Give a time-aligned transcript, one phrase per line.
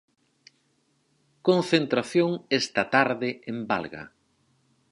[1.47, 4.03] Concentración esta tarde en Valga.